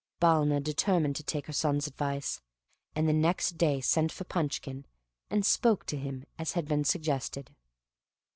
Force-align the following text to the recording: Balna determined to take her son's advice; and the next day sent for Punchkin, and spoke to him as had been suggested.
Balna 0.19 0.63
determined 0.63 1.15
to 1.17 1.23
take 1.23 1.45
her 1.45 1.53
son's 1.53 1.85
advice; 1.85 2.41
and 2.95 3.07
the 3.07 3.13
next 3.13 3.59
day 3.59 3.79
sent 3.81 4.11
for 4.11 4.23
Punchkin, 4.23 4.87
and 5.29 5.45
spoke 5.45 5.85
to 5.85 5.95
him 5.95 6.25
as 6.39 6.53
had 6.53 6.67
been 6.67 6.83
suggested. 6.85 7.51